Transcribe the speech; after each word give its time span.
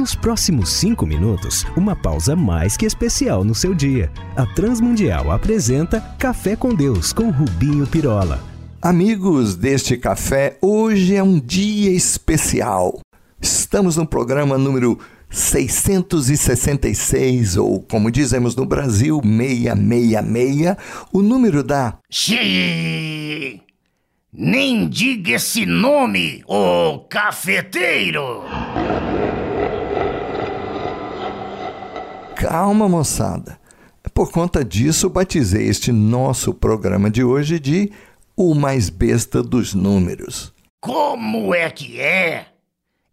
Nos 0.00 0.14
próximos 0.14 0.70
cinco 0.70 1.04
minutos, 1.04 1.66
uma 1.76 1.94
pausa 1.94 2.34
mais 2.34 2.74
que 2.74 2.86
especial 2.86 3.44
no 3.44 3.54
seu 3.54 3.74
dia. 3.74 4.10
A 4.34 4.46
Transmundial 4.46 5.30
apresenta 5.30 6.00
Café 6.18 6.56
com 6.56 6.74
Deus 6.74 7.12
com 7.12 7.28
Rubinho 7.28 7.86
Pirola. 7.86 8.42
Amigos 8.80 9.56
deste 9.56 9.98
café, 9.98 10.56
hoje 10.62 11.14
é 11.14 11.22
um 11.22 11.38
dia 11.38 11.90
especial. 11.90 12.98
Estamos 13.42 13.98
no 13.98 14.06
programa 14.06 14.56
número 14.56 14.98
666, 15.28 17.58
ou 17.58 17.82
como 17.82 18.10
dizemos 18.10 18.56
no 18.56 18.64
Brasil, 18.64 19.20
666, 19.22 20.76
o 21.12 21.20
número 21.20 21.62
da. 21.62 21.98
Xiii! 22.10 23.60
Nem 24.32 24.88
diga 24.88 25.32
esse 25.32 25.66
nome, 25.66 26.42
ô 26.46 27.00
cafeteiro! 27.00 28.44
Calma, 32.40 32.88
moçada. 32.88 33.60
Por 34.14 34.32
conta 34.32 34.64
disso, 34.64 35.10
batizei 35.10 35.68
este 35.68 35.92
nosso 35.92 36.54
programa 36.54 37.10
de 37.10 37.22
hoje 37.22 37.60
de 37.60 37.92
O 38.34 38.54
Mais 38.54 38.88
Besta 38.88 39.42
dos 39.42 39.74
Números. 39.74 40.50
Como 40.80 41.54
é 41.54 41.68
que 41.68 42.00
é? 42.00 42.46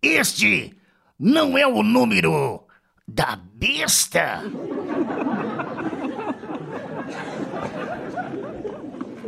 Este 0.00 0.72
não 1.18 1.58
é 1.58 1.66
o 1.66 1.82
número 1.82 2.62
da 3.08 3.36
besta? 3.52 4.44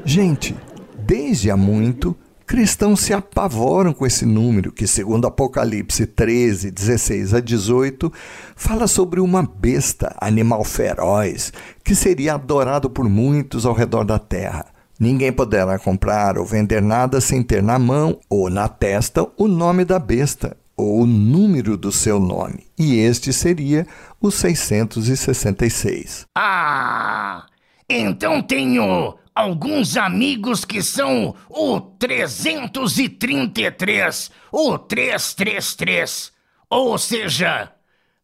Gente, 0.04 0.56
desde 0.96 1.50
há 1.50 1.56
muito, 1.56 2.16
cristãos 2.48 3.00
se 3.00 3.12
apavoram 3.12 3.92
com 3.92 4.06
esse 4.06 4.24
número, 4.24 4.72
que, 4.72 4.86
segundo 4.86 5.26
Apocalipse 5.26 6.06
13, 6.06 6.70
16 6.70 7.34
a 7.34 7.40
18, 7.40 8.10
fala 8.56 8.86
sobre 8.86 9.20
uma 9.20 9.42
besta, 9.42 10.16
animal 10.18 10.64
feroz, 10.64 11.52
que 11.84 11.94
seria 11.94 12.34
adorado 12.34 12.88
por 12.88 13.06
muitos 13.06 13.66
ao 13.66 13.74
redor 13.74 14.04
da 14.04 14.18
terra. 14.18 14.64
Ninguém 14.98 15.30
poderá 15.30 15.78
comprar 15.78 16.38
ou 16.38 16.46
vender 16.46 16.80
nada 16.80 17.20
sem 17.20 17.42
ter 17.42 17.62
na 17.62 17.78
mão 17.78 18.18
ou 18.30 18.48
na 18.48 18.66
testa 18.66 19.28
o 19.36 19.46
nome 19.46 19.84
da 19.84 19.98
besta 19.98 20.56
ou 20.74 21.02
o 21.02 21.06
número 21.06 21.76
do 21.76 21.92
seu 21.92 22.18
nome. 22.18 22.66
E 22.78 22.96
este 22.96 23.30
seria 23.30 23.86
o 24.20 24.30
666. 24.30 26.24
Ah! 26.34 27.44
Então 27.90 28.42
tenho 28.42 29.18
alguns 29.38 29.96
amigos 29.96 30.64
que 30.64 30.82
são 30.82 31.36
o 31.48 31.80
333, 31.80 34.32
o 34.50 34.76
333, 34.76 36.32
ou 36.68 36.98
seja, 36.98 37.72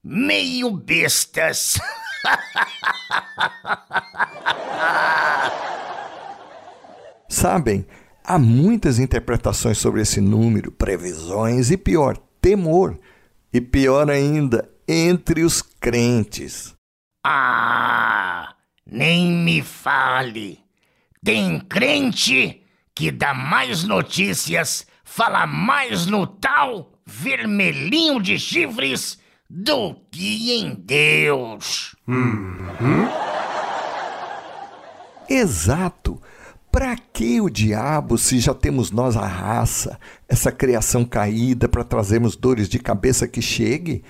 meio 0.02 0.72
bestas. 0.72 1.78
Sabem, 7.28 7.86
há 8.24 8.36
muitas 8.36 8.98
interpretações 8.98 9.78
sobre 9.78 10.02
esse 10.02 10.20
número, 10.20 10.72
previsões 10.72 11.70
e 11.70 11.76
pior, 11.76 12.16
temor. 12.40 12.98
E 13.52 13.60
pior 13.60 14.10
ainda, 14.10 14.68
entre 14.88 15.44
os 15.44 15.62
crentes. 15.62 16.74
Ah, 17.24 18.56
nem 18.84 19.30
me 19.30 19.62
fale. 19.62 20.63
Tem 21.24 21.58
crente 21.58 22.60
que 22.94 23.10
dá 23.10 23.32
mais 23.32 23.82
notícias, 23.82 24.86
fala 25.02 25.46
mais 25.46 26.04
no 26.04 26.26
tal 26.26 26.92
vermelhinho 27.06 28.20
de 28.20 28.38
chifres 28.38 29.18
do 29.48 29.94
que 30.10 30.52
em 30.52 30.74
Deus. 30.74 31.96
Uhum. 32.06 33.08
Exato. 35.26 36.20
Para 36.70 36.94
que 36.94 37.40
o 37.40 37.48
diabo 37.48 38.18
se 38.18 38.38
já 38.38 38.52
temos 38.52 38.90
nós 38.90 39.16
a 39.16 39.26
raça, 39.26 39.98
essa 40.28 40.52
criação 40.52 41.06
caída 41.06 41.66
para 41.70 41.84
trazermos 41.84 42.36
dores 42.36 42.68
de 42.68 42.78
cabeça 42.78 43.26
que 43.26 43.40
chegue? 43.40 44.04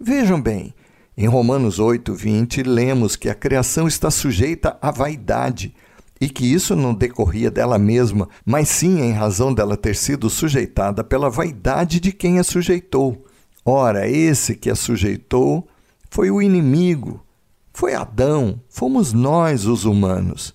Vejam 0.00 0.40
bem, 0.42 0.74
em 1.16 1.28
Romanos 1.28 1.78
8, 1.78 2.12
20, 2.12 2.64
lemos 2.64 3.14
que 3.14 3.28
a 3.28 3.34
criação 3.36 3.86
está 3.86 4.10
sujeita 4.10 4.76
à 4.82 4.90
vaidade 4.90 5.72
e 6.20 6.28
que 6.28 6.50
isso 6.50 6.74
não 6.74 6.94
decorria 6.94 7.50
dela 7.50 7.78
mesma, 7.78 8.28
mas 8.44 8.68
sim 8.68 9.00
em 9.00 9.12
razão 9.12 9.52
dela 9.52 9.76
ter 9.76 9.94
sido 9.94 10.30
sujeitada 10.30 11.04
pela 11.04 11.30
vaidade 11.30 12.00
de 12.00 12.12
quem 12.12 12.38
a 12.38 12.44
sujeitou. 12.44 13.24
Ora, 13.64 14.08
esse 14.08 14.54
que 14.54 14.70
a 14.70 14.74
sujeitou 14.74 15.66
foi 16.10 16.30
o 16.30 16.40
inimigo, 16.40 17.24
foi 17.72 17.94
Adão, 17.94 18.60
fomos 18.68 19.12
nós 19.12 19.66
os 19.66 19.84
humanos. 19.84 20.54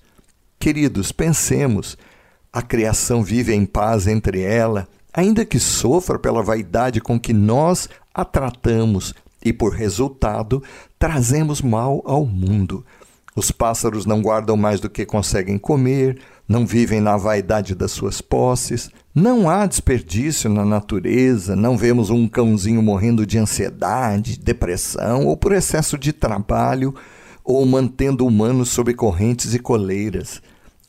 Queridos, 0.57 1.11
pensemos, 1.11 1.97
a 2.51 2.61
criação 2.61 3.23
vive 3.23 3.53
em 3.53 3.65
paz 3.65 4.07
entre 4.07 4.41
ela, 4.41 4.87
ainda 5.13 5.45
que 5.45 5.59
sofra 5.59 6.17
pela 6.17 6.41
vaidade 6.41 6.99
com 6.99 7.19
que 7.19 7.33
nós 7.33 7.87
a 8.13 8.25
tratamos 8.25 9.13
e, 9.43 9.51
por 9.51 9.73
resultado, 9.73 10.63
trazemos 10.97 11.61
mal 11.61 12.01
ao 12.05 12.25
mundo. 12.25 12.85
Os 13.35 13.49
pássaros 13.49 14.05
não 14.05 14.21
guardam 14.21 14.57
mais 14.57 14.81
do 14.81 14.89
que 14.89 15.05
conseguem 15.05 15.57
comer, 15.57 16.19
não 16.47 16.65
vivem 16.65 16.99
na 16.99 17.15
vaidade 17.15 17.73
das 17.73 17.91
suas 17.91 18.19
posses, 18.19 18.89
não 19.15 19.49
há 19.49 19.65
desperdício 19.65 20.49
na 20.49 20.65
natureza, 20.65 21.55
não 21.55 21.77
vemos 21.77 22.09
um 22.09 22.27
cãozinho 22.27 22.81
morrendo 22.81 23.25
de 23.25 23.37
ansiedade, 23.37 24.37
depressão 24.37 25.27
ou 25.27 25.37
por 25.37 25.53
excesso 25.53 25.97
de 25.97 26.11
trabalho 26.11 26.93
ou 27.43 27.65
mantendo 27.65 28.25
humanos 28.25 28.69
sob 28.69 28.93
correntes 28.93 29.53
e 29.53 29.59
coleiras. 29.59 30.41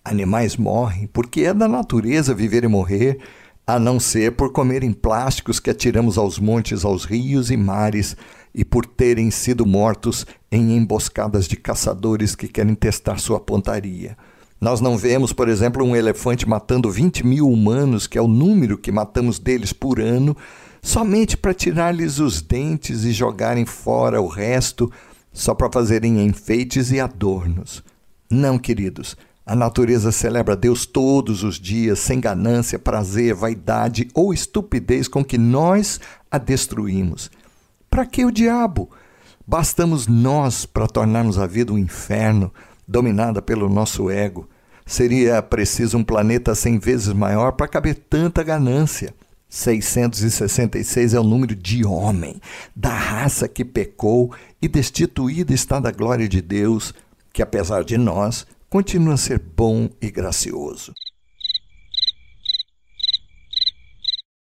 Animais 0.04 0.56
morrem 0.56 1.08
porque 1.12 1.42
é 1.42 1.54
da 1.54 1.69
natureza 1.69 2.34
viver 2.34 2.64
e 2.64 2.69
morrer, 2.69 3.19
a 3.64 3.78
não 3.78 4.00
ser 4.00 4.32
por 4.32 4.50
comerem 4.50 4.92
plásticos 4.92 5.60
que 5.60 5.70
atiramos 5.70 6.19
aos 6.19 6.41
montes, 6.41 6.84
aos 6.84 7.04
rios 7.04 7.52
e 7.52 7.56
mares 7.56 8.16
e 8.54 8.64
por 8.64 8.84
terem 8.84 9.30
sido 9.30 9.64
mortos 9.64 10.26
em 10.50 10.76
emboscadas 10.76 11.46
de 11.46 11.56
caçadores 11.56 12.34
que 12.34 12.48
querem 12.48 12.74
testar 12.74 13.18
sua 13.18 13.40
pontaria. 13.40 14.16
Nós 14.60 14.80
não 14.80 14.96
vemos, 14.96 15.32
por 15.32 15.48
exemplo, 15.48 15.84
um 15.84 15.96
elefante 15.96 16.48
matando 16.48 16.90
20 16.90 17.26
mil 17.26 17.48
humanos, 17.48 18.06
que 18.06 18.16
é 18.16 18.22
o 18.22 18.28
número 18.28 18.78
que 18.78 18.92
matamos 18.92 19.38
deles 19.38 19.72
por 19.72 19.98
ano, 19.98 20.36
somente 20.80 21.36
para 21.36 21.52
tirar-lhes 21.52 22.20
os 22.20 22.40
dentes 22.40 23.04
e 23.04 23.10
jogarem 23.10 23.66
fora 23.66 24.20
o 24.20 24.28
resto, 24.28 24.90
só 25.32 25.54
para 25.54 25.72
fazerem 25.72 26.24
enfeites 26.24 26.92
e 26.92 27.00
adornos. 27.00 27.82
Não, 28.30 28.58
queridos. 28.58 29.16
A 29.44 29.56
natureza 29.56 30.12
celebra 30.12 30.54
Deus 30.54 30.86
todos 30.86 31.42
os 31.42 31.58
dias, 31.58 31.98
sem 31.98 32.20
ganância, 32.20 32.78
prazer, 32.78 33.34
vaidade 33.34 34.08
ou 34.14 34.32
estupidez 34.32 35.08
com 35.08 35.24
que 35.24 35.36
nós 35.36 35.98
a 36.30 36.38
destruímos. 36.38 37.28
Para 37.92 38.06
que 38.06 38.25
o 38.25 38.32
diabo? 38.32 38.91
Bastamos 39.47 40.06
nós 40.06 40.64
para 40.64 40.86
tornarmos 40.86 41.38
a 41.38 41.47
vida 41.47 41.75
um 41.75 41.78
inferno, 41.78 42.50
dominada 42.88 43.42
pelo 43.42 43.69
nosso 43.69 44.10
ego. 44.10 44.48
Seria 44.86 45.42
preciso 45.42 45.98
um 45.98 46.02
planeta 46.02 46.54
cem 46.54 46.78
vezes 46.78 47.12
maior 47.12 47.52
para 47.52 47.69
caber 47.69 47.97
tanta 48.08 48.42
ganância. 48.42 49.14
666 49.47 51.12
é 51.12 51.20
o 51.20 51.22
número 51.22 51.54
de 51.54 51.84
homem, 51.84 52.41
da 52.75 52.97
raça 52.97 53.47
que 53.47 53.62
pecou 53.62 54.34
e 54.62 54.69
destituída 54.69 55.52
está 55.52 55.78
da 55.78 55.91
glória 55.91 56.26
de 56.26 56.41
Deus, 56.41 56.94
que 57.31 57.42
apesar 57.42 57.84
de 57.84 57.98
nós, 57.98 58.47
continua 58.70 59.12
a 59.12 59.19
ser 59.19 59.38
bom 59.38 59.91
e 60.00 60.10
gracioso. 60.10 60.94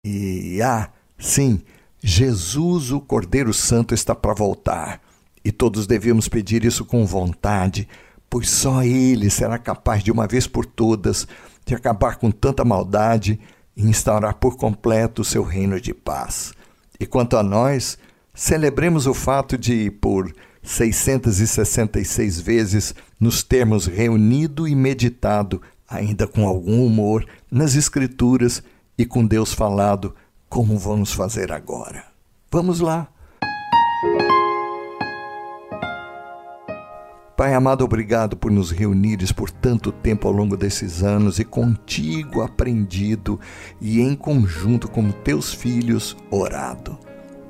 E 0.07 0.63
ah, 0.63 0.93
sim, 1.19 1.61
Jesus, 2.03 2.91
o 2.91 3.01
Cordeiro 3.01 3.55
Santo, 3.55 3.95
está 3.95 4.13
para 4.13 4.35
voltar. 4.35 5.01
E 5.45 5.53
todos 5.53 5.87
devemos 5.87 6.29
pedir 6.29 6.65
isso 6.65 6.85
com 6.85 7.07
vontade, 7.07 7.89
pois 8.29 8.51
só 8.51 8.83
Ele 8.83 9.31
será 9.31 9.57
capaz 9.57 10.03
de 10.03 10.11
uma 10.11 10.27
vez 10.27 10.49
por 10.49 10.67
todas 10.67 11.29
de 11.65 11.77
acabar 11.77 12.17
com 12.17 12.31
tanta 12.33 12.65
maldade 12.65 13.39
e 13.77 13.85
instaurar 13.87 14.35
por 14.35 14.57
completo 14.57 15.23
o 15.23 15.25
seu 15.25 15.45
reino 15.45 15.81
de 15.81 15.95
paz. 15.95 16.53
E 16.99 17.07
quanto 17.07 17.37
a 17.37 17.43
nós, 17.43 17.97
celebremos 18.35 19.07
o 19.07 19.15
fato 19.15 19.57
de, 19.57 19.89
por 19.93 20.35
666 20.61 22.41
vezes, 22.41 22.95
nos 23.19 23.45
termos 23.45 23.87
reunido 23.87 24.67
e 24.67 24.75
meditado, 24.75 25.63
ainda 25.89 26.27
com 26.27 26.49
algum 26.49 26.85
humor, 26.85 27.25
nas 27.49 27.77
Escrituras 27.77 28.61
e 28.99 29.07
com 29.07 29.25
Deus 29.25 29.53
falado 29.53 30.15
como 30.53 30.77
vamos 30.77 31.15
fazer 31.15 31.51
agora? 31.51 32.05
Vamos 32.51 32.79
lá. 32.79 33.09
Pai 37.35 37.55
amado, 37.55 37.83
obrigado 37.83 38.37
por 38.37 38.51
nos 38.51 38.71
reunires 38.71 39.33
por 39.33 39.51
tanto 39.51 39.91
tempo 39.91 40.29
ao 40.29 40.35
longo 40.35 40.55
desses 40.55 41.03
anos 41.03 41.39
e 41.39 41.45
contigo 41.45 42.43
aprendido 42.43 43.41
e 43.81 44.03
em 44.03 44.15
conjunto 44.15 44.91
como 44.91 45.15
teus 45.15 45.55
filhos 45.55 46.15
orado. 46.31 46.99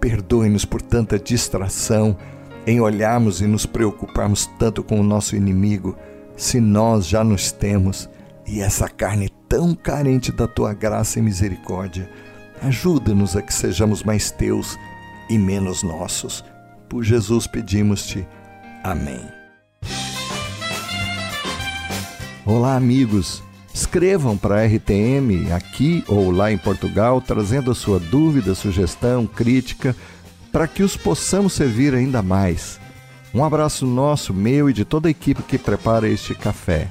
perdoe-nos 0.00 0.64
por 0.64 0.80
tanta 0.80 1.18
distração, 1.18 2.16
em 2.64 2.80
olharmos 2.80 3.40
e 3.40 3.48
nos 3.48 3.66
preocuparmos 3.66 4.46
tanto 4.60 4.84
com 4.84 5.00
o 5.00 5.04
nosso 5.04 5.34
inimigo, 5.34 5.96
se 6.36 6.60
nós 6.60 7.08
já 7.08 7.24
nos 7.24 7.50
temos 7.50 8.08
e 8.46 8.60
essa 8.60 8.88
carne 8.88 9.28
tão 9.48 9.74
carente 9.74 10.30
da 10.30 10.46
tua 10.46 10.72
graça 10.72 11.18
e 11.18 11.22
misericórdia. 11.22 12.08
Ajuda-nos 12.62 13.36
a 13.36 13.42
que 13.42 13.52
sejamos 13.52 14.04
mais 14.04 14.30
teus 14.30 14.78
e 15.28 15.36
menos 15.36 15.82
nossos. 15.82 16.44
Por 16.88 17.02
Jesus 17.02 17.46
pedimos-te. 17.48 18.26
Amém. 18.84 19.20
Olá, 22.46 22.76
amigos. 22.76 23.42
Escrevam 23.74 24.36
para 24.36 24.60
a 24.60 24.66
RTM 24.66 25.50
aqui 25.52 26.04
ou 26.06 26.30
lá 26.30 26.52
em 26.52 26.58
Portugal, 26.58 27.20
trazendo 27.20 27.72
a 27.72 27.74
sua 27.74 27.98
dúvida, 27.98 28.54
sugestão, 28.54 29.26
crítica, 29.26 29.96
para 30.52 30.68
que 30.68 30.84
os 30.84 30.96
possamos 30.96 31.54
servir 31.54 31.94
ainda 31.94 32.22
mais. 32.22 32.78
Um 33.34 33.42
abraço 33.42 33.84
nosso, 33.84 34.32
meu 34.32 34.70
e 34.70 34.72
de 34.72 34.84
toda 34.84 35.08
a 35.08 35.10
equipe 35.10 35.42
que 35.42 35.58
prepara 35.58 36.08
este 36.08 36.32
café. 36.34 36.90